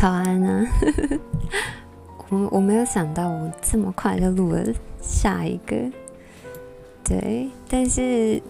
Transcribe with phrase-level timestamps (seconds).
[0.00, 0.64] 早安啊！
[2.30, 4.64] 我我没有想到我这么快就录了
[5.00, 5.74] 下一个，
[7.02, 8.40] 对，但是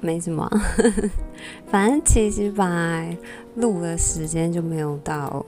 [0.00, 0.50] 没什么，
[1.70, 3.04] 反正其实吧
[3.56, 5.44] 录的时间就没有到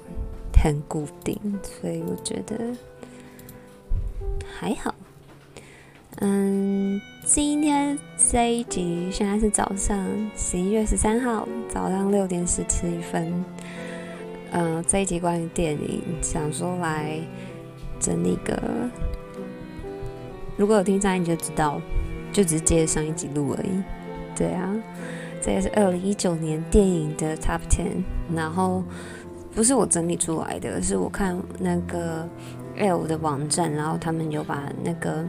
[0.62, 2.58] 很固定，所以我觉得
[4.58, 4.94] 还好。
[6.16, 7.98] 嗯，今天
[8.30, 13.32] 这一集现在是早上十一月十三号早上六点十七分。
[14.58, 17.20] 嗯，这一集关于电影，想说来
[18.00, 18.58] 整理个。
[20.56, 21.78] 如果有听上一集就知道，
[22.32, 23.82] 就只是接上一集录而已。
[24.34, 24.74] 对啊，
[25.42, 28.02] 这也是二零一九年电影的 Top Ten，
[28.34, 28.82] 然后
[29.54, 32.26] 不是我整理出来的，是我看那个
[32.78, 35.22] L 的网站，然后他们有把那个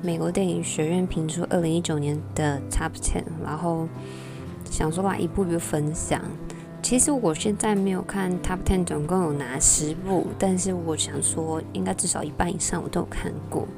[0.00, 3.88] 美国电影学院评出二零一九年的 Top Ten，然后
[4.64, 6.22] 想说把一部一部分享。
[6.82, 13.68] 其实我现在没有看 Top Ten，总共有哪十部，但是我想说，应该至少一半以上我都有看过，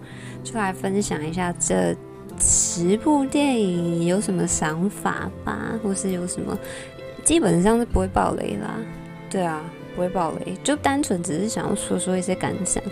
[0.42, 1.94] 就来分享一下这
[2.38, 6.56] 十部电影有什么想法吧，或是有什么，
[7.24, 8.76] 基本上是不会爆雷啦。
[9.28, 9.62] 对啊，
[9.94, 12.82] 不会爆雷，就单纯只是想要说说一些感想。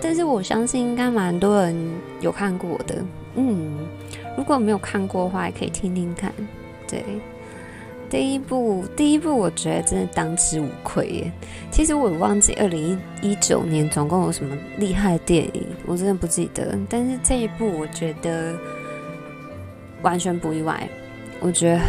[0.00, 1.76] 但是我相信应该蛮多人
[2.20, 3.86] 有看过的，嗯，
[4.36, 6.32] 如果没有看过的话，也可以听听看，
[6.86, 7.04] 对。
[8.10, 11.32] 第一部，第一部，我觉得真的当之无愧耶。
[11.70, 16.74] 其实我忘记二零一九年总共有什么厉害的电影，我真的不记得。
[16.88, 18.56] 但是这一部，我觉得
[20.00, 20.88] 完全不意外。
[21.40, 21.80] 我觉得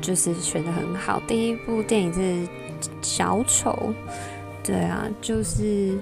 [0.00, 1.22] 就是选得很好。
[1.28, 2.48] 第一部电影是
[3.00, 3.94] 小丑，
[4.64, 5.96] 对啊，就是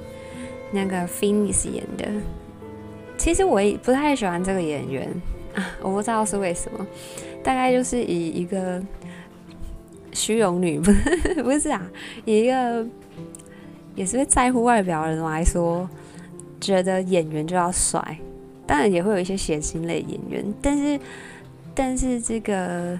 [0.72, 2.08] 那个 Fiennes 演的。
[3.18, 5.22] 其实我也不太喜欢这个演员
[5.54, 6.86] 啊，我不知道是为什么。
[7.42, 8.82] 大概就是以一个。
[10.16, 11.86] 虚荣女 不是不是啊，
[12.24, 12.86] 一个
[13.94, 15.88] 也是会在乎外表的人来说，
[16.58, 18.18] 觉得演员就要帅，
[18.66, 20.98] 当然也会有一些血腥类演员，但是
[21.74, 22.98] 但是这个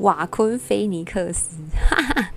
[0.00, 1.56] 瓦昆菲尼克斯，
[1.90, 2.30] 哈哈，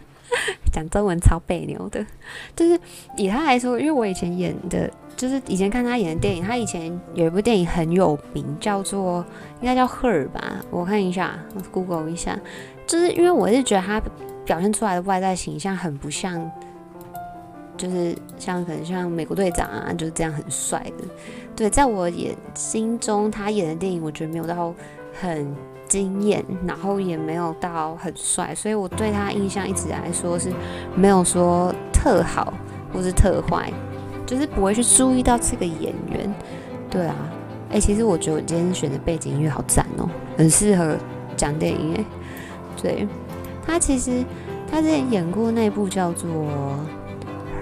[0.72, 2.06] 讲中文超别扭的，
[2.56, 2.80] 就是
[3.18, 9.26] 以他来说，因为我以前演的，就是以前看他演的电影，他以前有一部电影很有名，叫做
[9.62, 12.40] 应该叫 Her 吧，我看一下，我 Google 一下。
[12.88, 14.02] 就是因为我是觉得他
[14.46, 16.50] 表现出来的外在形象很不像，
[17.78, 21.06] 就是像可能像美国队长啊，就是这样很帅的。
[21.56, 24.74] 对，在我眼心中，他演的电影我觉得没有到
[25.20, 25.54] 很
[25.90, 30.50] 惊艳，然后也没有到很帅，所以我对他印象一直来说是
[30.96, 32.54] 没有说特好
[32.94, 33.70] 或是特坏，
[34.26, 36.34] 就是不会去注意到这个演员。
[36.90, 37.16] 对啊，
[37.72, 40.96] 哎、其实我觉得我今天选的背景音乐好赞哦，很适合
[41.36, 42.06] 讲电影哎。
[42.82, 43.08] 对，
[43.66, 44.24] 他其实
[44.72, 46.30] 他之前演过那部叫做《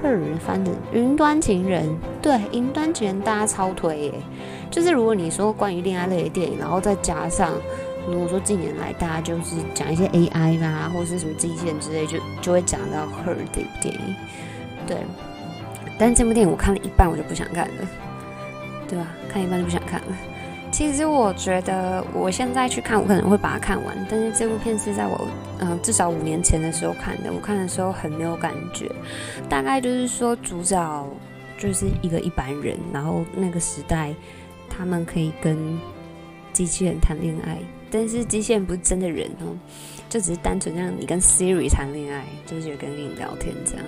[0.04, 1.90] Her》，翻的《云端情人》。
[2.22, 4.14] 对，《云端情人》大家超推耶。
[4.70, 7.52] 就是如果你说关于恋爱类的电影，然后再加上
[8.07, 14.16] 如果说近年来大家就是讲一些 AI 吧，或者是什么机器人之类，就就会讲到《Her》这部电影。
[14.88, 14.97] 对，
[16.00, 17.88] 但是这部电影我看了一半，我就不想看了，
[18.88, 19.06] 对吧？
[19.29, 20.18] 看一半就不想看了。
[20.72, 24.07] 其实我觉得，我现在去看，我可能会把它看完。
[24.09, 25.28] 但是这部片是在我
[25.59, 28.89] 嗯、呃、至少五年前的时候看的，我看的时候很没有感觉。
[29.50, 31.07] 大概就是说，主角
[31.57, 34.13] 就是一个一般人，然后那个时代
[34.69, 35.79] 他们可以跟
[36.53, 37.57] 机器人谈恋爱，
[37.90, 39.56] 但是机器人不是真的人哦，
[40.09, 43.86] 就只是单纯让你跟 Siri 谈恋爱，就是有跟你聊天这样。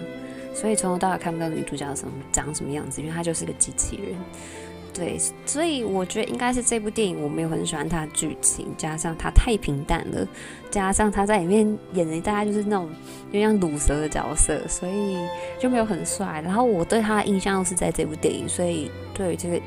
[0.54, 4.16] 所以从头到尾看不到女主角什么长什么样子，因为她就是个机器人。
[4.92, 10.28] 对，所以我觉得应该是这部电影我没有很喜欢它的剧情，加上它太平淡了，
[10.70, 12.90] 加上他在里面演的大概就是那种
[13.28, 15.16] 有点像鲁蛇的角色，所以
[15.60, 16.42] 就没有很帅。
[16.44, 19.62] 然后我对他的印象又是在这部电影，所以对这个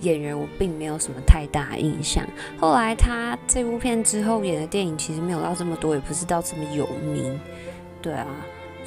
[0.00, 2.24] 演员我并没有什么太大印象。
[2.58, 7.38] 后来他这部片之后演的电影其实没有到这么多，也不是到这么有名，
[8.02, 8.26] 对啊。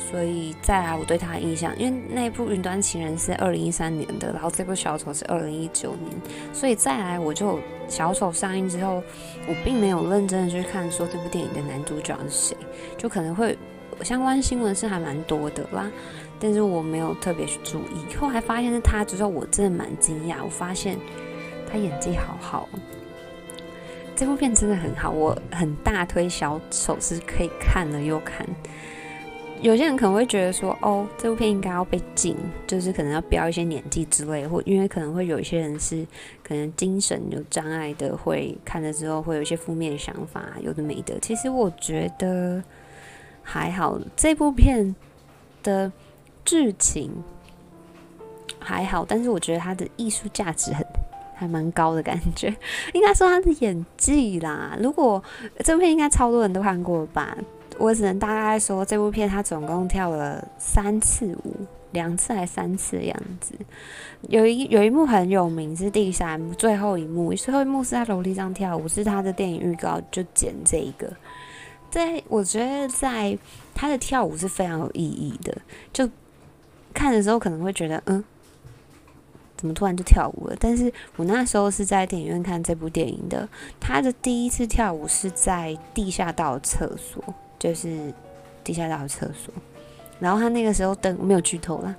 [0.09, 6.11] 所以再来，我对他的印象，因为那部《云端情人》是二零一三年的，然后这部《小丑》是二零一九年，
[6.51, 8.95] 所以再来，我就《小丑》上映之后，
[9.47, 12.57] 我并没有认真的去看说这部电影的男主角是谁，
[12.97, 13.55] 就可能会
[14.03, 15.91] 相关新闻是还蛮多的啦，
[16.39, 18.15] 但是我没有特别去注意。
[18.15, 20.97] 后来发现是他之后，我真的蛮惊讶，我发现
[21.71, 22.67] 他演技好好，
[24.15, 28.45] 这部片真的很好，我很大推《小丑》是可以看了又看。
[29.61, 32.35] 有些人可能会觉得说，哦，这部片应该要被禁，
[32.65, 36.03] 就是可能要标一些年纪之类，或因为可能会有一些人是
[36.43, 41.19] 可能精神有障碍的，会看了之后会有一些负面想法，有的没的。
[41.19, 42.63] 其实我觉得
[43.43, 44.95] 还好，这部片
[45.63, 45.91] 的
[46.45, 47.11] 剧情
[48.59, 50.85] 还好，但是我觉得他的艺术价值很
[51.35, 52.55] 还蛮高的感觉。
[52.93, 55.23] 应该说他的演技啦，如果
[55.59, 57.37] 这部片应该超多人都看过吧？
[57.77, 61.55] 我只能大概说，这部片他总共跳了三次舞，
[61.93, 63.55] 两次还三次的样子。
[64.29, 71.11] 有一有一幕很有名，是第三幕最后一幕，最后一幕是在楼梯上跳舞，是他的电影预告就剪这一个。
[71.91, 73.37] 在我觉得，在
[73.75, 75.55] 他的跳舞是非常有意义的。
[75.93, 76.09] 就
[76.93, 78.23] 看的时候可能会觉得，嗯，
[79.55, 80.55] 怎么突然就跳舞了？
[80.59, 83.47] 但是我那时候是在电影院看这部电影的。
[83.79, 87.23] 他的第一次跳舞是在地下道厕所。
[87.61, 88.11] 就是
[88.63, 89.53] 地下道的厕所，
[90.19, 91.95] 然后他那个时候灯没有剧透啦，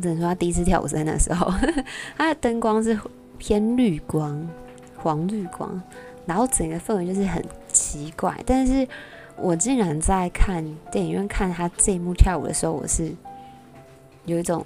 [0.00, 1.52] 只能说他第一次跳舞是在那时候，
[2.16, 2.98] 他的灯光是
[3.36, 4.48] 偏绿光，
[4.96, 5.78] 黄绿光，
[6.24, 8.42] 然后整个氛围就是很奇怪。
[8.46, 8.88] 但是
[9.38, 13.12] 我竟然在看电影院看他这一幕跳舞的时候，我是
[14.24, 14.64] 有一种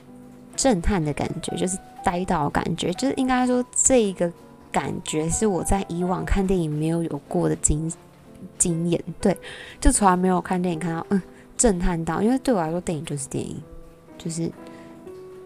[0.56, 4.30] 震撼的感觉，就是呆到感觉，就是应该说这一个
[4.70, 7.92] 感觉是我在以往看电影没有有过的经
[8.56, 9.36] 经验，对，
[9.80, 11.20] 就从来没有看电影看到嗯
[11.56, 13.60] 震撼到，因为对我来说电影就是电影，
[14.16, 14.50] 就是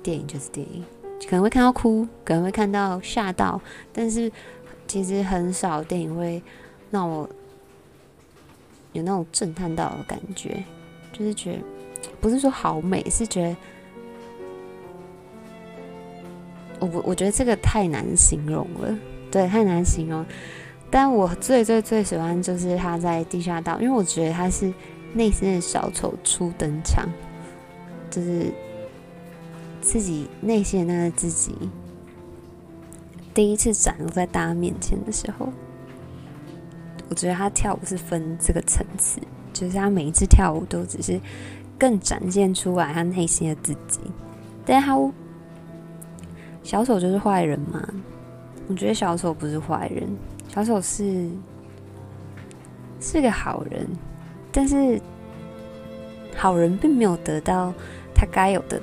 [0.03, 0.85] 电影就是电影，
[1.29, 3.61] 可能会看到哭，可能会看到吓到，
[3.93, 4.31] 但是
[4.87, 6.43] 其实很少电影会
[6.91, 7.29] 让我
[8.95, 10.65] 有那种震撼到的感觉，
[11.13, 11.59] 就是觉得
[12.21, 13.57] 不是说好美，是觉得
[16.81, 18.97] 我我我觉得这个太难形容了，
[19.31, 20.25] 对，太难形容。
[20.91, 24.73] 但我最最最喜欢就是他在地下道，因为我觉得他是
[25.13, 27.09] 内心的小丑初登场，
[28.11, 28.53] 就是
[29.81, 31.53] 自己内心的那个自己
[33.35, 35.53] 第一次展露在大家面前的时候，
[37.09, 39.21] 我觉得他跳舞是分这个层次，
[39.53, 41.21] 就是他每一次跳舞都只是
[41.79, 44.01] 更展现出来他内心的自己。
[44.65, 44.97] 但他
[46.63, 47.87] 小丑就是坏人嘛？
[48.69, 50.09] 我觉得小丑不是坏人。
[50.49, 51.29] 小丑是
[53.01, 53.87] 是个好人，
[54.51, 54.99] 但是
[56.35, 57.75] 好人并没有得到
[58.15, 58.81] 他该有的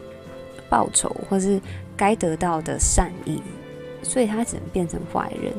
[0.70, 1.60] 报酬，或是
[1.98, 3.42] 该得到的善意，
[4.04, 5.52] 所以他只能变成坏人。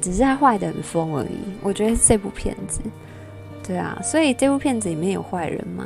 [0.00, 1.38] 只是他坏得很疯而已。
[1.62, 2.80] 我觉得是这部片子，
[3.66, 5.84] 对啊，所以这部片子里面有坏人吗？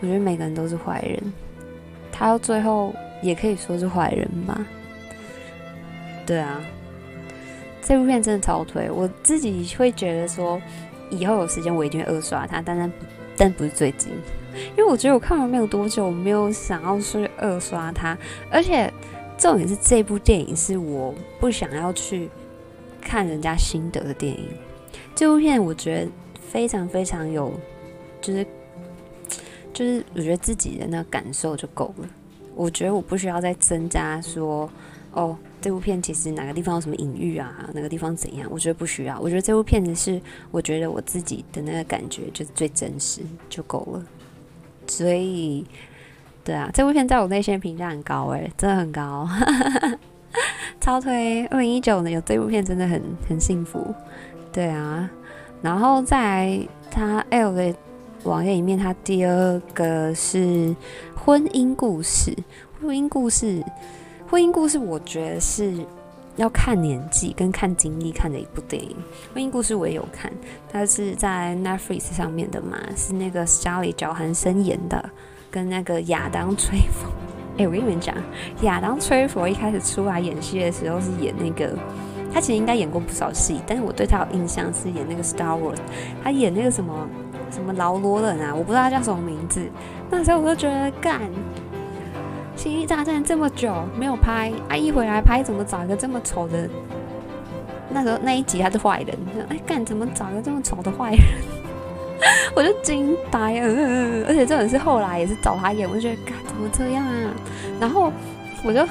[0.00, 1.32] 我觉得每个人都是坏人，
[2.10, 4.66] 他到最后也可以说是坏人吧。
[6.26, 6.60] 对啊。
[7.82, 10.60] 这部片真的超推，我自己会觉得说，
[11.08, 12.92] 以后有时间我一定会二刷它，但但
[13.36, 14.12] 但不是最近，
[14.76, 18.16] 因为我觉得我看完没有多久，我没有想要去二刷它，
[18.48, 18.92] 而且
[19.36, 22.28] 重点是这部电影是我不想要去
[23.00, 24.48] 看人家心得的电影，
[25.14, 26.10] 这部片我觉得
[26.50, 27.52] 非常非常有，
[28.20, 28.46] 就是
[29.72, 32.08] 就是我觉得自己的那个感受就够了，
[32.54, 34.70] 我觉得我不需要再增加说
[35.12, 35.36] 哦。
[35.62, 37.68] 这部片其实哪个地方有什么隐喻啊？
[37.74, 38.48] 哪个地方怎样？
[38.50, 39.20] 我觉得不需要。
[39.20, 40.18] 我觉得这部片子是，
[40.50, 43.20] 我觉得我自己的那个感觉就是最真实
[43.50, 44.02] 就够了。
[44.86, 45.66] 所以，
[46.42, 49.28] 对啊，这部片在我内心评价很高诶，真的很高，
[50.80, 51.44] 超推。
[51.46, 53.94] 二零一九年有这部片真的很很幸福。
[54.52, 55.08] 对啊，
[55.62, 56.58] 然后在
[56.90, 57.74] 他 L 的
[58.24, 60.74] 网页里面，他第二个是
[61.14, 62.34] 婚姻故事，
[62.80, 63.62] 婚姻故事。
[64.28, 65.74] 婚姻故事，我觉得是
[66.36, 68.96] 要看年纪跟看经历看的一部电影。
[69.34, 70.32] 婚姻故事我也有看，
[70.72, 75.10] 它是在 Netflix 上面的嘛，是那个 Scarlett Johansson 演的，
[75.50, 77.10] 跟那个亚当·崔佛。
[77.58, 78.14] 哎、我跟你们讲，
[78.62, 81.76] 亚当·崔佛一开始出来演戏的时候是演那个，
[82.32, 85.78] 他其实应该演过不少戏，但是我对他有印象是演那个 Star Wars，
[86.22, 87.06] 他演那个什么
[87.50, 89.60] 什么劳罗人啊，我不知道他叫什么名字。
[90.10, 91.20] 那时候我就觉得干。
[92.62, 96.68] 《星际大战》这么久没有拍，啊，一回来拍，怎么找一个这么丑的？
[97.88, 101.20] 那时候那一集他是坏人，哎，干怎么找个这么丑的坏人？
[102.54, 106.16] 我就惊呆了，而且这种是后来也是找他演，我就觉得
[106.46, 107.30] 怎么这样啊？
[107.80, 108.12] 然后
[108.64, 108.86] 我就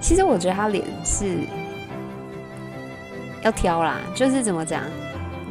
[0.00, 1.38] 其实我觉得他脸是
[3.42, 4.82] 要挑啦，就是怎么讲？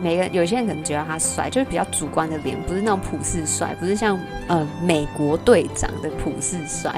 [0.02, 6.94] 每个有些人可能觉得他帅，就是比较主观的脸，不是那种普世帅，不是像呃美国队长的普世帅。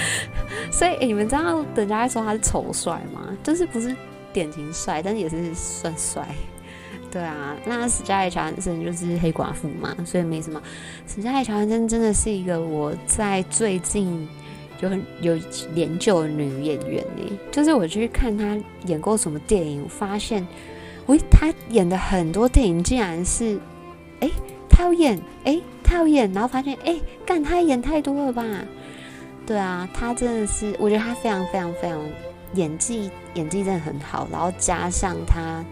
[0.70, 3.34] 所以、你们知道人家说他是丑帅吗？
[3.42, 3.96] 就是不是
[4.32, 6.22] 典型帅，但是也是算帅。
[7.10, 10.62] 对啊，那史嘉丽·乔安森就是黑寡妇嘛，所以没什么。
[11.06, 14.28] 史嘉丽·乔安森真的是一个我在最近
[14.80, 15.36] 有很有
[15.74, 17.38] 研究的女演员呢。
[17.50, 20.46] 就是我去看她演过什么电影，我发现，
[21.06, 23.58] 喂，她演的很多电影竟然是，
[24.20, 24.30] 哎、
[24.68, 25.62] 她要演，哎、欸。
[25.90, 28.44] 他有演，然后发现哎，干她演太多了吧？
[29.46, 31.98] 对啊，她真的是，我觉得她非常非常非常
[32.52, 35.64] 演技，演技真的很好，然后加上她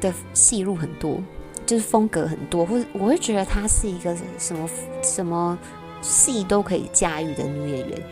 [0.00, 1.20] 的戏路很多，
[1.64, 4.68] 就是风格很多，或者我会觉得她是一个什么
[5.02, 5.58] 什么
[6.00, 8.02] 戏都可以驾驭的女演员。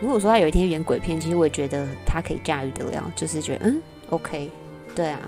[0.00, 4.50] 如果说她有一天演鬼片，其实我也觉得她可以驾驭得了，就是觉得嗯，OK，
[4.94, 5.20] 对啊。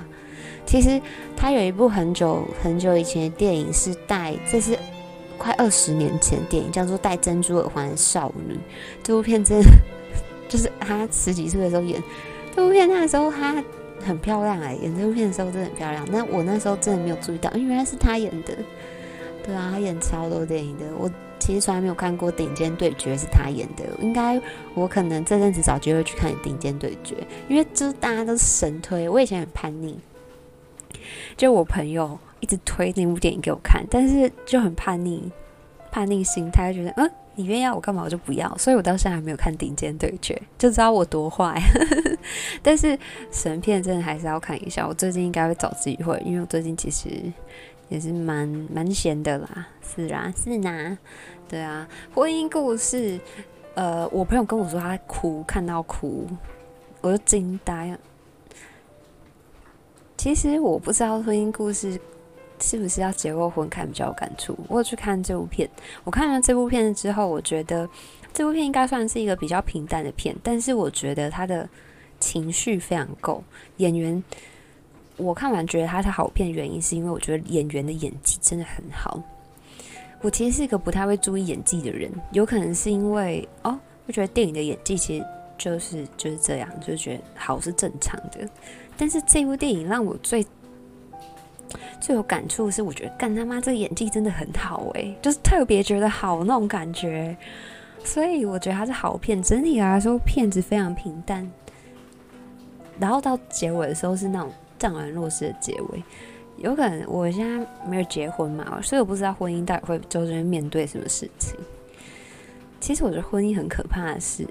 [0.64, 1.00] 其实
[1.36, 4.78] 她有一部很久很久以前的电影是带，这是
[5.36, 8.54] 快二十年前的电影，叫做《戴珍珠耳环的少女》。
[9.02, 9.68] 这部片真的
[10.48, 12.02] 就是她十几岁的时候演
[12.54, 13.62] 这部片，那时候她
[14.04, 16.06] 很漂亮哎、演这部片的时候真的很漂亮。
[16.10, 18.56] 那我那时候真的没有注意到，因为原来是他演的。
[19.44, 20.84] 对啊，他演超多电影的。
[20.98, 23.84] 我其实从来没有看过《顶尖对决》是他演的。
[24.00, 24.40] 应该
[24.74, 27.14] 我可能这阵子找机会去看《顶尖对决》，
[27.48, 29.08] 因为就是大家都是神推。
[29.08, 29.98] 我以前很叛逆。
[31.36, 35.30] 就我朋友一直推那部电影给我看，但是就很叛逆，
[35.90, 41.60] 叛逆心态，觉得嗯，你愿意要我干嘛我就不要，所以我到现在还没有看《顶尖对决》，就知道我多坏。
[42.62, 42.98] 但是
[43.30, 47.08] 神片真的还是要看一下，我最近应该会找机会，因为我最近其实
[47.88, 50.96] 也是蛮蛮闲的啦，是啦，是呐，
[51.48, 53.18] 对啊，婚姻故事，
[53.74, 56.26] 呃，我朋友跟我说他哭，看到哭，
[57.00, 57.98] 我就惊呆了。
[60.16, 62.00] 其实我不知道婚姻故事
[62.62, 64.56] 是不是要结过婚看比较有感触。
[64.68, 65.68] 我有去看这部片，
[66.04, 67.88] 我看了这部片之后，我觉得
[68.32, 71.68] 这部片应该算是一个比较平淡的片，但是我觉得他的
[72.20, 73.42] 情绪非常够。
[73.78, 74.22] 演员
[75.16, 79.20] 我看完觉得他是好片，原因是因为我觉得演员的演技真的很好。
[80.20, 83.76] 我其实是一个不太会注意演技的人，有可能是因为哦，
[84.06, 85.26] 我觉得电影的演技其实
[85.58, 88.48] 就是就是这样，就觉得好是正常的。
[88.96, 90.46] 但是这部电影让我最
[92.00, 97.36] 最有感触的是，我觉得干他妈这个演技真的很好诶、就是特别觉得好那种感觉，
[98.04, 99.42] 所以我觉得它是好片。
[99.42, 101.50] 整体来说，片子非常平淡，
[102.98, 106.02] 然后到结尾的时候是那种怅然若失的结尾。
[106.58, 111.58] 有可能我现在没有结婚嘛，所以我不知道婚姻到底会究竟面对什么事情。
[112.80, 114.46] 其实我觉得婚姻很可怕的是，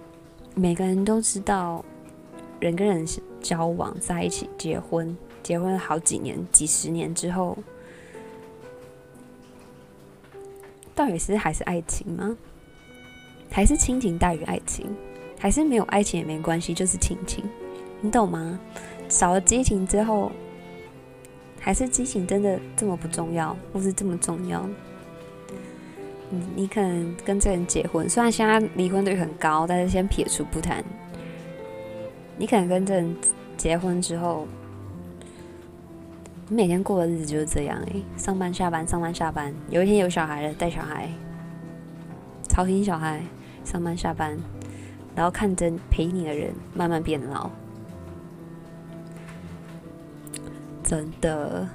[0.56, 1.84] 每个人都知道。
[2.60, 3.04] 人跟人
[3.42, 7.58] 交往在一起，结婚，结婚好几年、几十年之后，
[10.96, 12.38] 到底是还是爱情吗？
[13.50, 14.86] 还是亲情大于爱情？
[15.40, 17.44] 还是没有爱情也没关系，就是亲情？
[18.00, 18.60] 你懂吗？
[19.10, 20.32] 少了激情之后，
[21.60, 24.66] 还是激情真的这么不重要，或是这么重要？
[26.30, 30.82] 你你可能跟这人结婚，虽然现在离婚率很高，但是先撇除不谈。
[32.38, 33.16] 你可能跟这人
[33.58, 34.48] 结婚之后，
[36.54, 39.54] 每天过的日子就是这样哎，上班下班，上班下班。
[39.70, 41.10] 有一天有小孩了，带小孩，
[42.44, 43.22] 操心小孩，
[43.64, 44.38] 上班下班，
[45.16, 47.50] 然后看着陪你的人慢慢变老，
[50.84, 51.66] 真的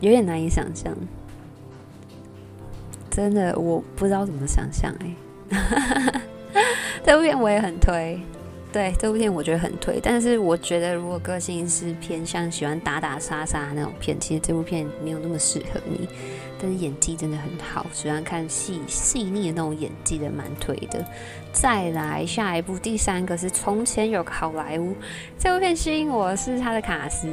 [0.00, 0.92] 有点难以想象。
[3.08, 6.20] 真的，我不知道怎么想象哎。
[7.04, 8.20] 这部片我也很推。
[8.74, 16.08] 对，这部片我觉得很推，但是我觉得如果个性是偏向喜欢打打杀杀那种片，其实这部片没有那么适合你。
[16.60, 21.04] 但是演技真的很好，喜欢看细细腻的那种演技的蛮推的。
[21.52, 24.90] 再来下一部，第三个是《从前有个好莱坞》。
[25.38, 27.28] 这部片吸引我是他的卡司，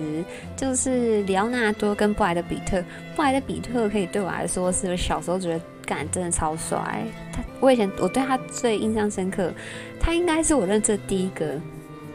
[0.55, 2.83] 就是里奥纳多跟布莱德彼特。
[3.15, 5.61] 布莱德彼特可以对我来说是小时候觉得。
[5.93, 9.51] 感真的超帅，他我以前我对他最印象深刻，
[9.99, 11.59] 他应该是我认识的第一个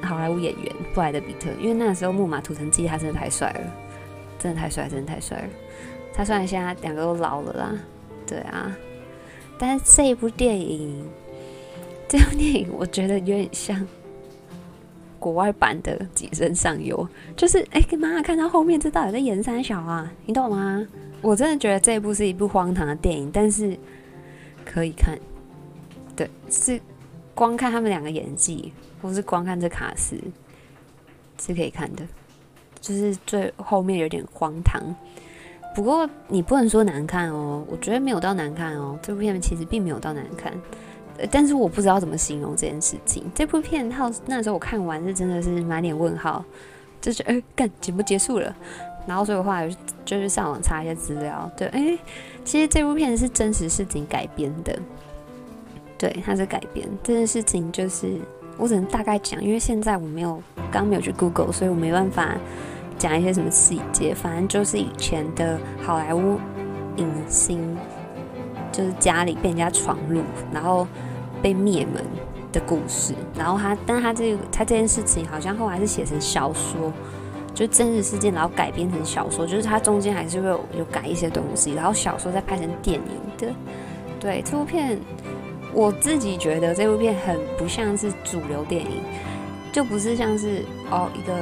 [0.00, 3.72] 好莱坞演员布莱德彼特，因为那时候《木马屠城记》他真的太帅了，
[4.38, 5.44] 真的太帅，真的太帅了。
[6.14, 7.74] 他虽然现在两个都老了啦，
[8.26, 8.74] 对啊，
[9.58, 11.06] 但是这一部电影，
[12.08, 13.86] 这部电影我觉得有点像
[15.26, 16.96] 国外版的《寄生上游》，
[17.36, 20.08] 就是哎，妈妈看到后面这到底在演三小啊？
[20.24, 20.86] 你懂吗？
[21.20, 23.76] 我真的觉得这一部是一部荒唐的电影，但是
[24.64, 25.18] 可以看。
[26.14, 26.80] 对，是
[27.34, 30.16] 光看他们两个演技，或是光看这卡司
[31.40, 32.06] 是可以看的。
[32.80, 34.80] 就是最后面有点荒唐，
[35.74, 38.96] 不过你不能说难看哦，我觉得没有到难看哦。
[39.02, 40.52] 这部片其实并没有到难看，
[41.30, 43.24] 但是我不知道怎么形容这件事情。
[43.34, 46.44] 这部片号那时候我看完是真的是满脸问号，
[47.00, 48.54] 就是哎，干节目结束了。
[49.06, 49.62] 然后所以的话，
[50.04, 51.48] 就是上网查一些资料。
[51.56, 51.96] 对，哎，
[52.44, 54.76] 其实这部片是真实事情改编的。
[55.96, 58.18] 对，它是改编这件事情，就是
[58.58, 60.42] 我只能大概讲，因为现在我没有
[60.72, 62.36] 刚没有去 Google，所以我没办法
[62.98, 64.12] 讲一些什么细节。
[64.12, 66.40] 反正就是以前的好莱坞
[66.96, 67.78] 影星
[68.76, 70.20] 就是家里被人家闯入，
[70.52, 70.86] 然后
[71.40, 72.04] 被灭门
[72.52, 73.14] 的故事。
[73.34, 76.92] 然后他，但他这个他这件事情好像后来是写成小说，
[77.54, 83.48] 就真实事件，然后改编成小说，就是他中间还是会有有改一些东西，然后小说再拍成电影的。
[84.20, 84.98] 对，这部片
[85.72, 89.00] 我自己觉得这部片很不像是主流电影，
[89.72, 91.32] 就不是像是哦一个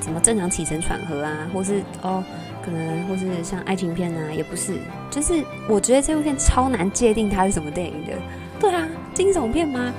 [0.00, 2.22] 什么正常起承转合啊，或是哦。
[2.68, 4.78] 可能或是像爱情片啊，也不是，
[5.10, 8.12] 就是我觉得这部片超难界定它是什么电影的。
[8.60, 9.92] 对啊，惊悚片吗？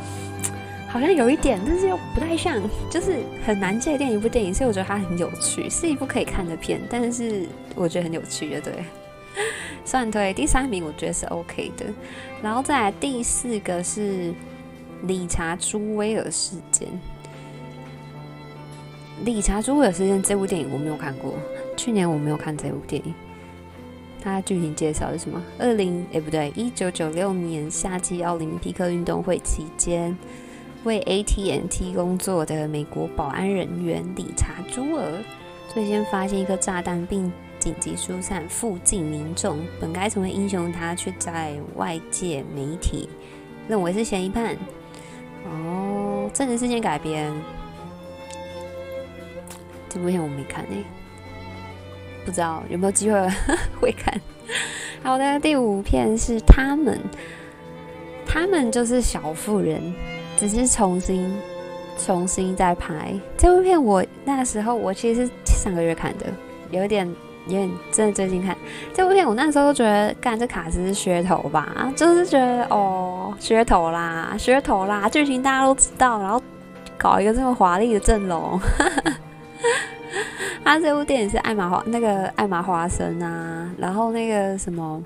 [0.88, 2.59] 好像有一点，但是又不太像，
[2.89, 4.51] 就是很难界定一部电影。
[4.51, 7.45] 所以我觉得它很有趣，是一部可以看的片，但是
[7.75, 8.59] 我觉得很有趣的。
[8.59, 8.73] 对，
[9.85, 10.33] 算对。
[10.33, 11.85] 第三名我觉得是 OK 的，
[12.41, 14.33] 然后再来第四个是
[15.03, 16.88] 理查朱威尔事件。
[19.23, 21.35] 理查朱威尔事件这部电影我没有看过。
[21.79, 23.13] 去年我没有看这部电影，
[24.21, 25.41] 它剧情介绍是什么？
[25.57, 30.15] 二零诶不对，一九九六年夏季奥林匹克运动会期间，
[30.83, 35.24] 为 AT&T 工作的美国保安人员理查朱尔，
[35.74, 43.07] 最先发现一颗炸弹并紧急疏散附近民众，本该成为英雄，他却在外界媒体
[43.69, 44.53] 认为是嫌疑犯。
[45.45, 47.33] 哦，真实事件改编，
[49.88, 50.83] 这部片我没看诶、欸。
[52.29, 53.27] 不知道有没有机会
[53.81, 54.13] 会看。
[55.01, 57.00] 好的，第五片是他们，
[58.24, 59.81] 他们就是小妇人，
[60.38, 61.36] 只是重新
[61.98, 63.84] 重新再拍这部片。
[63.84, 66.27] 我那时候我其实是上个月看的，
[66.69, 67.08] 有点
[67.47, 68.56] 有点真的最近看
[68.93, 69.27] 这部片。
[69.27, 76.39] 我那时候都觉得，干这卡司是噱头吧，就是觉得哦噱头啦，噱头啦，剧情大家都知道，然后
[76.95, 78.62] 搞一个这么华丽的阵容。
[80.63, 85.04] 他这部电影是艾玛华那个艾玛华森啊，然后那个什么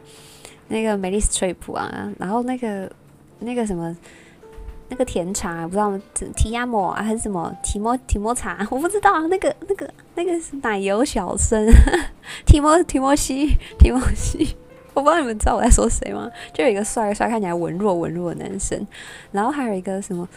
[0.68, 2.92] 那个梅丽斯翠普啊，然后那个
[3.40, 3.96] 那个什么
[4.90, 5.98] 那个甜茶不知道
[6.36, 11.66] 提亚莫还是什么提莫提莫茶，我不知道那个那个那个是奶油小生
[12.46, 14.58] 提莫提莫西提莫西，
[14.94, 16.30] 我不知道你们知道我在说谁吗？
[16.54, 18.86] 就有一个帅帅看起来文弱文弱的男生，
[19.32, 20.28] 然后还有一个什么。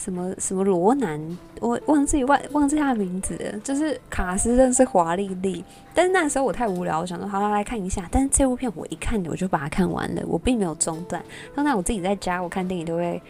[0.00, 3.58] 什么什么罗南，我忘记忘忘记他的名字了。
[3.64, 8.08] 就是卡斯真是华丽丽，但是那时候我太无聊，我想说好好来看一下。
[8.12, 11.20] 但是这部片我一看我就把它看完了，我并没有中断。
[11.52, 13.20] 当然我自己在家我看电影都会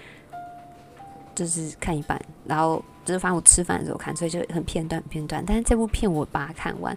[1.35, 5.42] 就是看一半，然后就是反正我吃饭的时候看，所以就很片段片段。
[5.46, 6.94] 但是这部片我把它看完。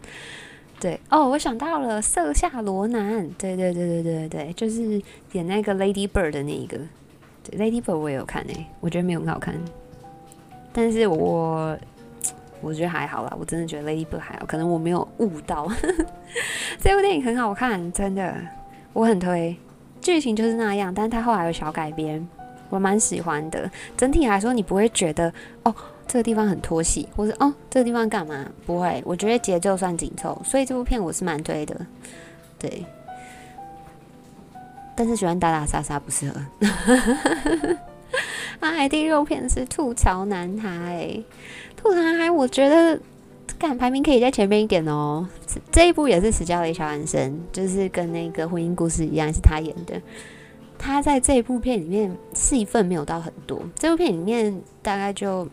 [0.81, 6.77] 对哦，我想到了色下罗南，对对对对对对，就是演那个 Lady Bird 的那一个。
[7.57, 9.55] ，Lady Bird 我也有看诶，我觉得没有很好看，
[10.71, 11.77] 但是我
[12.61, 15.67] 我觉得还好啦，我真的觉得 Lady Bird 还好，可能我没有悟到。
[16.79, 18.35] 这部电影很好看，真的，
[18.93, 19.55] 我很推。
[19.99, 22.27] 剧情就是那样，但是它后来有小改编，
[22.69, 23.69] 我蛮喜欢的。
[23.97, 25.31] 整体来说，你不会觉得
[25.63, 25.73] 哦
[26.07, 28.45] 这个地方很拖戏，或是哦这个地方干嘛？
[28.65, 31.75] 不会，我觉得节奏算紧凑，所以这部片我是蛮推的。
[32.57, 32.83] 对。
[34.95, 36.41] 但是喜欢打打杀杀不适合。
[38.59, 41.23] 哎，第六片是吐槽男孩。
[41.75, 42.99] 吐槽男孩，我觉得
[43.57, 45.27] 敢排名可以在前面一点哦。
[45.71, 49.99] 这一部也是史嘉蕾·乔韩森，就是跟那个婚姻故事一样，是他演的。
[50.77, 55.47] 他在这一部片里面戏份没有到很多，这部片里面大概就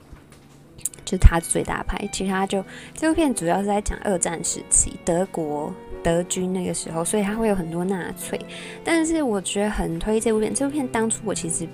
[1.04, 5.72] 就他最大牌，其他就这部片主要是在讲二战时期德国。
[6.02, 8.40] 德军那个时候，所以他会有很多纳粹。
[8.84, 10.54] 但是我觉得很推这部片。
[10.54, 11.66] 这部片当初我其实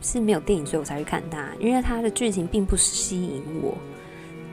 [0.00, 3.76] 是没有电影，所以我才去看它，因为它的剧情并不吸引我。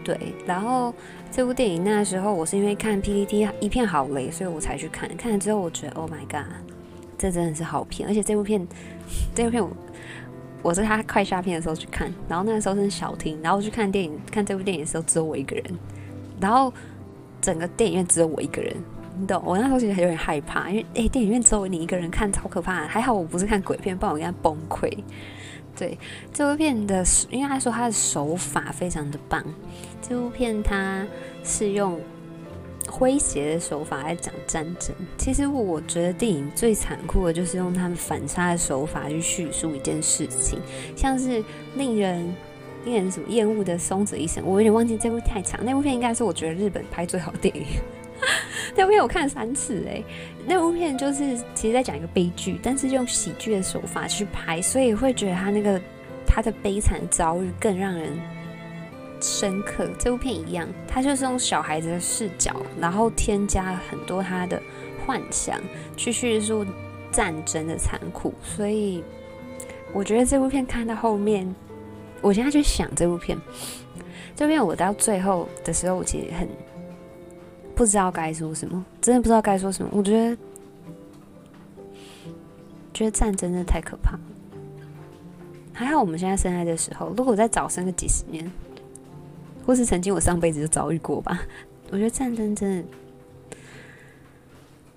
[0.04, 0.94] 对，然后
[1.32, 5.08] 这部电影那时候我是因为看 PPT 一片好雷，所以我才去看。
[5.16, 6.52] 看了之后，我觉得 Oh my god，
[7.18, 8.10] 这真的是好片。
[8.10, 8.68] 而且这部片，
[9.36, 9.70] 这部片我
[10.64, 15.66] 我是他快下片的时候去看，然后那个时候是小厅，然后去看电影，看这部电影的时候只有我一个人，
[16.40, 16.74] 然后
[17.40, 18.76] 整个电影院只有我一个人。
[19.22, 22.88] 你懂，我那时候其实还有点害怕，因为诶，电影院只有你一个人看，超可怕。
[22.88, 24.92] 还好我不是看鬼片，不然我应该崩溃。
[25.78, 25.96] 对，
[26.34, 29.44] 这部片的，因为他说他的手法非常的棒。
[30.02, 31.06] 这部片他
[31.44, 32.02] 是用
[32.88, 34.92] 诙谐的手法来讲战争。
[35.20, 40.58] 其实我觉得电影最残酷的就是用他们反差的手法去叙述一件事情，
[40.96, 41.44] 像是
[41.76, 42.36] 令人
[42.86, 45.64] 令人什么厌恶的松子医生，我有点忘记这部太长。
[45.64, 47.64] 那部片应该是我觉得日本拍最好的电影。
[48.76, 50.04] 那部片我看了三次哎，
[50.46, 55.82] 那部片就是其实在讲一个悲剧，但是用喜剧的手法去拍，所以会觉得他那个
[56.26, 58.18] 他的悲惨遭遇更让人
[59.20, 59.90] 深刻。
[60.00, 64.62] 这部片一样，他就是用小孩子的视角，然后添加了很多他的
[65.06, 65.60] 幻想，
[65.98, 66.66] 去叙述
[67.12, 69.04] 战争的残酷，所以
[69.94, 71.54] 我觉得这部片看到后面，
[72.22, 73.38] 我现在去想这部片，
[74.36, 76.48] 这部片我到最后的时候，我其实很
[77.82, 79.90] 不知道该说什么，真的不知道该说什么。
[79.92, 80.38] 我觉得，
[82.94, 84.20] 觉得战争真的太可怕。
[85.74, 88.52] 还好我们现在生在的时候，如果再早生个几十年，
[89.66, 91.42] 或是曾经我上辈子就遭遇过吧。
[91.90, 92.88] 我觉得战争真的，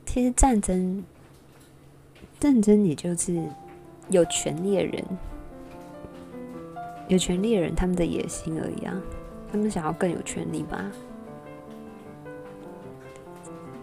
[0.04, 1.02] 其实战争，
[2.38, 3.42] 战争也就是
[4.10, 5.02] 有权力的人，
[7.08, 9.00] 有权力的人他们的野心而已啊，
[9.50, 10.92] 他们想要更有权力吧。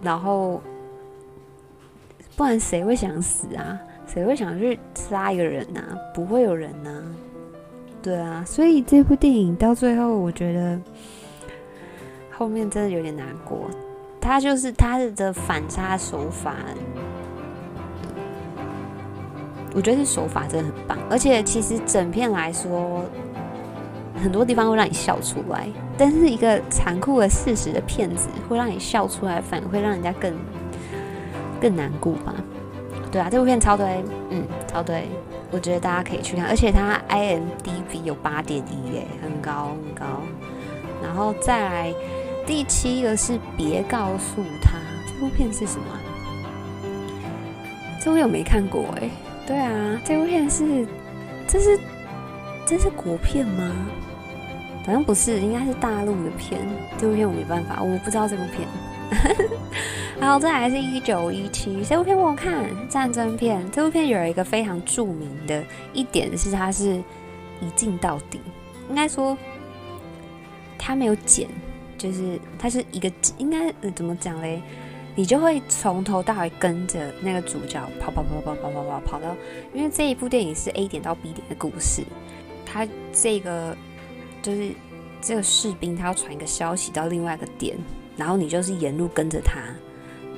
[0.01, 0.61] 然后，
[2.35, 3.79] 不然谁会想死啊？
[4.07, 5.97] 谁会想去杀一个人啊？
[6.13, 7.03] 不会有人啊。
[8.01, 10.79] 对啊，所以这部电影到最后，我觉得。
[12.33, 13.69] 后面真的有点难过，
[14.19, 16.55] 他就是他的反差手法，
[19.75, 23.05] 我觉得是手法真的很棒，而且其实整片来说，
[24.21, 30.33] 很多地方会让你笑出来，但是一个残酷的事实的片子会让你笑出来，反而会让人家更
[31.59, 32.33] 更难过吧？
[33.11, 35.05] 对啊，这部片超推，嗯，超推，
[35.51, 40.05] 我觉得大家可以去看，而且它 IMDB 有八点一，耶，很高很高，
[41.03, 41.93] 然后再来。
[42.43, 44.71] 第七个是别告诉他，
[45.05, 45.85] 这部片是什么？
[48.03, 49.09] 这部片我没看过哎。
[49.45, 50.85] 对啊，这部片是，
[51.47, 51.79] 这是
[52.65, 53.71] 这是国片吗？
[54.85, 56.61] 好像不是，应该是大陆的片。
[56.97, 58.67] 这部片我没办法，我不知道这部片。
[60.19, 63.63] 好，这还是一九一七，这部片我看战争片。
[63.71, 65.63] 这部片有一个非常著名的
[65.93, 66.95] 一点是，它是
[67.59, 68.39] 一镜到底，
[68.89, 69.37] 应该说
[70.77, 71.47] 它没有剪。
[71.97, 74.59] 就是它是一个，应该、怎么讲嘞？
[75.13, 79.35] 你就会从头到尾跟着那个主角跑跑跑跑跑跑跑跑到，
[79.71, 82.01] 因为这一部电影是 A 点到 B 点的故事，
[82.65, 83.77] 他这个
[84.41, 84.71] 就是
[85.21, 87.77] 这个士兵他要传一个消息到另外一个点，
[88.17, 89.59] 然后你就是沿路跟着他，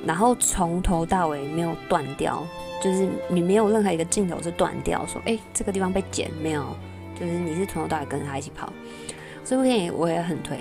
[0.06, 2.46] 然后从头到尾没有断掉，
[2.82, 6.76] 就是你没有任何一个镜头是断掉，说哎、这个地方被剪没有，
[7.18, 8.72] 就是你是从头到尾跟着他一起跑。
[9.44, 10.58] 这部电影我也很推。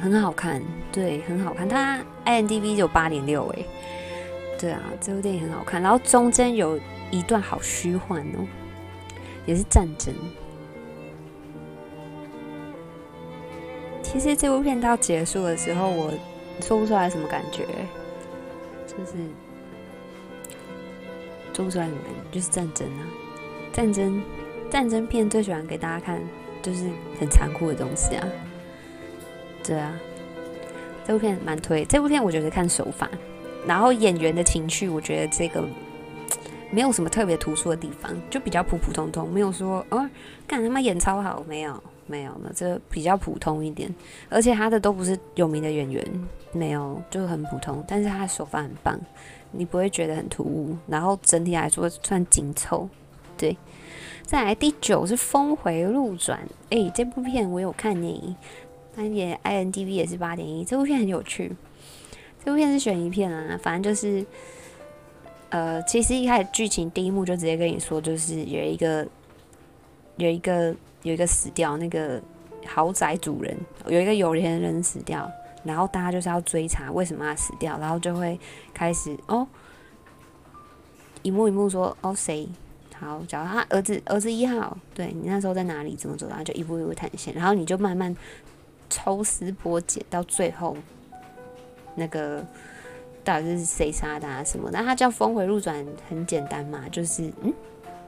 [0.00, 0.62] 很好看，
[0.92, 1.68] 对，很好看。
[1.68, 3.64] 它 IMDB 有八点六，哎，
[4.56, 5.82] 对啊，这部电影很好看。
[5.82, 6.78] 然后中间有
[7.10, 8.46] 一段好虚幻哦，
[9.46, 10.14] 也是战争。
[14.12, 16.12] 其实这部片到结束的时候，我
[16.60, 17.64] 说不出来什么感觉，
[18.84, 19.12] 就是
[21.54, 23.06] 说不出来什么感觉，就是战争啊，
[23.72, 24.20] 战争，
[24.68, 26.20] 战争片最喜欢给大家看，
[26.60, 28.26] 就是很残酷的东西啊。
[29.62, 29.94] 对啊，
[31.06, 31.84] 这部片蛮推。
[31.84, 33.08] 这部片我觉得看手法，
[33.64, 35.64] 然后演员的情绪，我觉得这个
[36.72, 40.10] 没有什么特别突出的地方，就比较普普通通，没有说哦，
[40.48, 43.88] 干他妈演超好，没有没有呢，这比较普通一点。
[44.28, 46.04] 而且他的都不是有名的演员，
[46.52, 48.98] 没有就很普通，但是他的手法很棒，
[49.52, 50.76] 你不会觉得很突兀。
[50.88, 52.88] 然后整体来说算紧凑。
[53.38, 53.56] 对，
[54.26, 58.36] 再来第九是峰回路转，哎，这部片我有看电影，
[58.94, 61.54] 但也 I N D B 也是八点一，这部片很有趣。
[62.44, 64.24] 这部片是悬疑片啊，反正就是，
[65.50, 69.06] 呃，其实一开始剧情第一幕就直接跟你说，就是有一个
[70.16, 72.20] 有一个有一个死掉那个
[72.66, 75.30] 豪宅主人，有一个有钱人死掉，
[75.64, 78.38] 然后大家就是要追查为什么他死掉，然后就会
[78.72, 79.46] 开始哦，
[81.22, 82.48] 一幕一幕说哦谁
[82.98, 88.14] 好，假如他儿子儿子一号，对你那时候在哪里怎么走，然后就一步一步探险，然后你就慢慢。
[88.92, 90.76] 抽丝剥茧到最后，
[91.94, 92.44] 那个
[93.22, 94.42] 到底是谁杀的啊？
[94.42, 94.68] 什么？
[94.72, 97.54] 那他叫峰回路转，很简单嘛，就是嗯，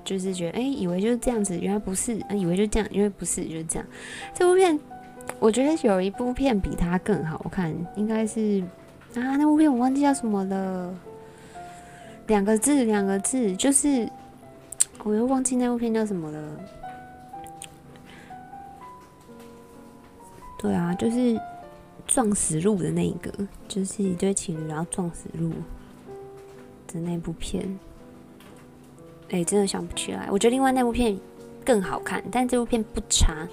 [0.04, 3.86] 就是觉得哎、以为就是这样子，原来不是，啊、以为就这样，因为不是就是这样。
[4.34, 4.78] 这部片
[5.38, 8.62] 我觉得有一部片比它更好看，应该是
[9.14, 10.94] 啊，那部片我忘记叫什么了，
[12.26, 14.08] 两个字，两个字，就是
[15.04, 16.60] 我又忘记那部片叫什么了。
[20.58, 21.40] 对啊，就是
[22.06, 23.32] 撞死路的那一个，
[23.66, 25.50] 就是一对情侣然后撞死路
[26.86, 27.78] 的那部片。
[29.32, 30.28] 哎、真的想不起来。
[30.30, 31.18] 我觉得另外那部片
[31.64, 33.48] 更好看，但这部片不差。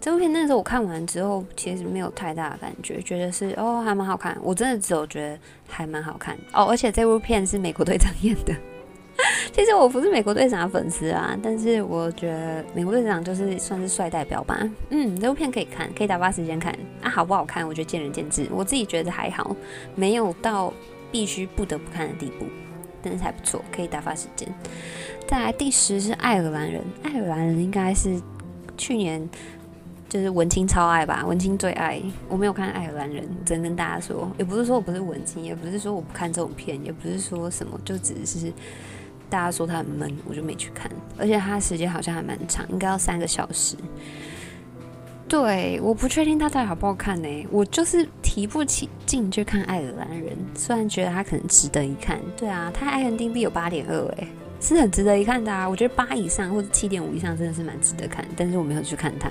[0.00, 4.36] 这部片那时候我看完之后，其实没有太大的感觉，觉得是哦还蛮好看。
[4.42, 8.52] 我真的只有觉得还蛮好看哦，而且这部片是美国队长演的。
[9.52, 14.58] 其实我不是美国队长的粉丝啊，但是我觉得美国队长就是算是帅代表吧。
[14.88, 17.08] 嗯，这部片可以看，可以打发时间看啊。
[17.08, 17.64] 好不好看？
[17.68, 18.48] 我觉得见仁见智。
[18.50, 19.54] 我自己觉得还好，
[19.94, 20.72] 没有到
[21.12, 22.46] 必须不得不看的地步。
[23.02, 24.48] 但是还不错，可以打发时间。
[25.26, 28.20] 再来第十是爱尔兰人，爱尔兰人应该是
[28.76, 29.28] 去年
[30.08, 32.00] 就是文青超爱吧，文青最爱。
[32.28, 38.52] 我没有看爱尔兰人，只能跟大家说，也不是说我不是文青，也不是说我不看这种片，也不是说什么，就只是
[39.30, 40.90] 大家说它很闷，我就没去看。
[41.16, 43.76] 而且它时间好像还蛮长，应该要三个小时。
[45.28, 52.18] 对，我不确定它到底好不好看呢、我就是提不起劲去看爱尔兰人，虽然觉得他可能值得一看。
[52.34, 54.26] 对啊，他 IMDB 有八点二，哎。
[54.58, 55.68] 是很值得一看的啊！
[55.68, 59.28] 我觉得八以上或者七点五以上真的是蛮值得看，但是我没有去看他。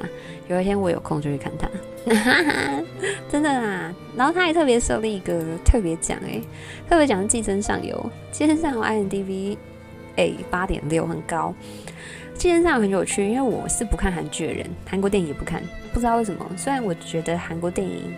[0.49, 1.69] 有一天我有空就去看他，
[3.31, 3.91] 真的啦。
[4.15, 6.39] 然后他还特别设立一个特别奖，哎，
[6.87, 7.95] 特别奖是《寄生上游》，
[8.37, 9.57] 《寄生上游》IMDB
[10.17, 11.55] 哎八点六很高，
[12.37, 16.45] 《寄生上游》很有趣，因为我是不看韩剧的人，韩国电影也不看，不知道为什么。
[16.57, 18.13] 虽然我觉得韩国电影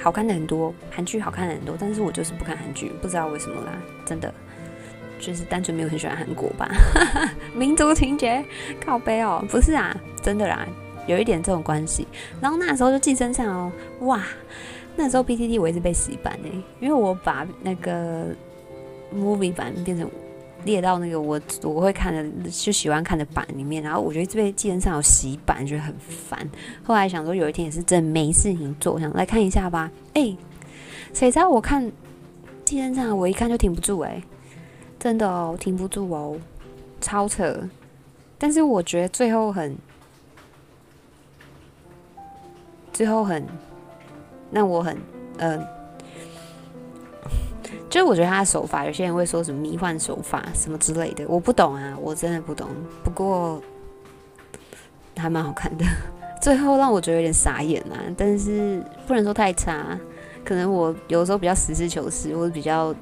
[0.00, 3.72] 好看的很多，韩剧好看的很多，但是我就是不看韩剧，不知道为什么啦，
[4.04, 4.32] 真的。
[5.18, 6.66] 就是单纯没有很喜欢韩国吧，
[7.54, 8.42] 民族情节
[8.82, 10.66] 靠背哦，不是啊，真的啦，
[11.06, 12.08] 有一点这种关系。
[12.40, 13.72] 然后那时候就寄生上哦，
[14.06, 14.24] 哇，
[14.96, 16.48] 那时候 PTT 我也是被洗版哎，
[16.80, 18.28] 因为我把那个
[19.14, 20.10] movie 版变成
[20.64, 26.48] 列到那个我我会看的就喜欢看的版里面，然后我觉得这边寄生上有洗版，觉得很烦。
[26.82, 29.90] 后来想说有一天也是真没事情做，想来看一下吧。
[30.14, 30.36] 哎，
[31.12, 31.90] 谁知道我看
[32.64, 34.22] 寄生上，我一看就停不住哎。
[34.98, 36.36] 真的哦，停不住哦，
[37.00, 37.58] 超扯！
[38.36, 39.74] 但是我觉得最后很，
[42.92, 43.46] 最后很，
[44.50, 44.98] 那我很，
[45.38, 45.66] 嗯、
[47.90, 52.68] 就是我觉得他的手法，有些人会说什么迷幻手法什么之类的，我不懂啊，我真的不懂。
[53.04, 53.60] 不过
[55.16, 55.84] 还蛮好看的，
[56.40, 59.98] 最后让我觉得有点傻眼啊，但是不能说太差，
[60.44, 62.94] 可能我有时候比较实事求是，或者比较。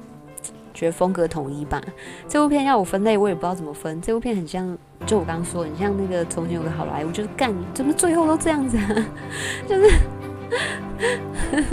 [0.71, 1.81] 觉得风格统一吧。
[2.25, 3.99] 这部片要我分类，我也不知道怎么分。
[4.01, 8.95] 这部片很像，就我刚刚说，很像那个从前有个好莱坞，就是干，怎么最后都这样子啊？
[9.67, 9.91] 就是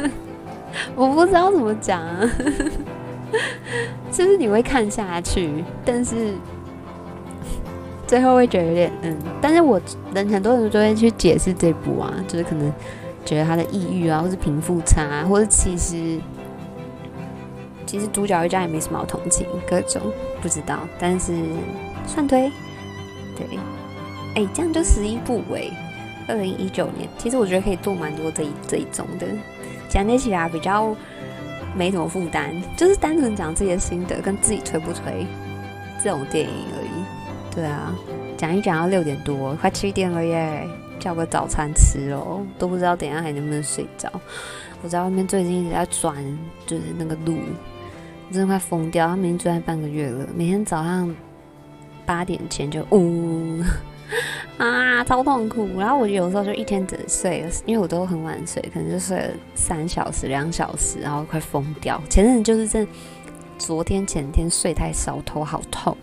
[0.97, 2.29] 我不知道怎么讲啊。
[4.11, 6.35] 就是你会看下去，但是
[8.07, 9.17] 最后会觉得有点嗯。
[9.41, 9.81] 但是我
[10.15, 12.73] 人很多人都会去解释这部啊，就是可能
[13.25, 16.19] 觉得他的抑郁啊，或是贫富差啊，或者其实。
[17.89, 20.03] 其实主角一家也没什么好同情，各种
[20.43, 21.33] 不知道，但是
[22.05, 22.51] 算推，
[23.37, 23.47] 对，
[24.35, 25.71] 哎、这样就十一部哎，
[26.27, 29.27] 二零一九年，其实我觉得可以做蛮多这一这一种的，
[29.89, 30.97] 讲起来比较
[31.77, 35.27] 没什么负担，就是单纯讲自己的心得跟自己推不推
[36.03, 37.55] 这种电影而已。
[37.55, 37.95] 对啊，
[38.37, 40.67] 讲一讲要六点多，快七点了耶，
[40.99, 44.11] 叫个早餐吃哦，都不知道等下还能不能睡着。
[44.83, 46.17] 我在外面最近一直在转，
[46.67, 47.37] 就是那个路。
[48.29, 49.07] 真的快疯掉！
[49.07, 51.15] 他明天转半个月了，每天早上
[52.05, 53.63] 八点前就呜
[54.59, 55.69] 啊，超痛苦。
[55.79, 62.01] 然后我有时候就一天只睡了，因为我都很晚睡，可能就睡了三小时、两小时，然后快疯掉。
[62.09, 62.87] 前阵子就是这，
[63.59, 65.97] 昨天前天睡太少，头好痛，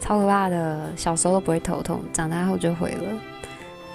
[0.00, 0.92] 超可怕的。
[0.96, 3.20] 小时候都不会头痛，长大后就会了。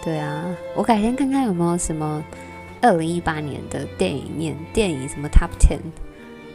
[0.04, 2.24] 对啊，我改天看看有没有什么
[2.82, 5.80] 二零一八年的电影面电影什么 Top Ten。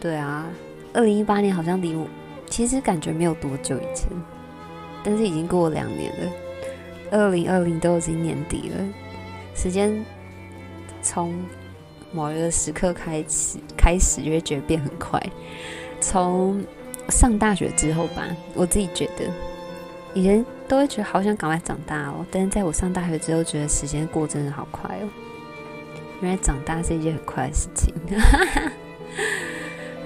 [0.01, 0.47] 对啊。
[0.95, 2.07] 二零一八年好像离我
[2.47, 4.09] 其实感觉没有多久以前，
[5.05, 6.31] 但是已经过了两年了。
[7.11, 8.85] 二零二零都已经年底了，
[9.55, 10.05] 时间
[11.03, 11.35] 从
[12.13, 15.23] 某一个时刻开始开始就会觉得变很快。
[16.01, 16.65] 从
[17.09, 19.25] 上大学之后吧，我自己觉得
[20.15, 25.09] 以前都会觉得好想赶快长大哦，但是在我上大学之后，觉得时间过真的好快哦。
[26.21, 27.95] 原来长大是一件很快的事情。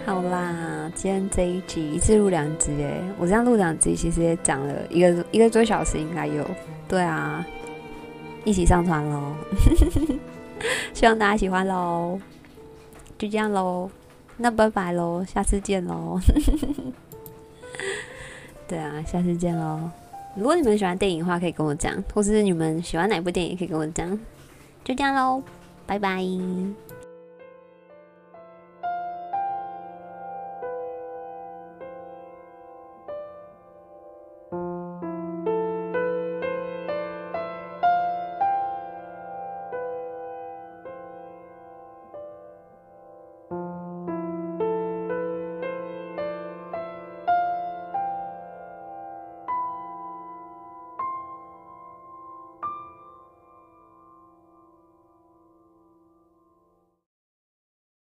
[0.04, 6.44] 好啦，今天这一集一次录两集诶，我这样录两集其实也讲了一个一个多小时，应该有。
[6.88, 7.46] 对啊，
[8.44, 9.34] 一起上传喽，
[10.92, 12.18] 希望大家喜欢喽。
[13.16, 13.88] 就这样喽，
[14.36, 16.18] 那拜拜喽，下次见喽。
[18.66, 19.88] 对啊，下次见喽。
[20.34, 24.10] 如果你们喜欢电影的话，可以跟我讲，或是你们喜欢哪部电影，可以跟我讲。
[24.84, 25.42] 就这样喽，
[25.86, 26.22] 拜拜。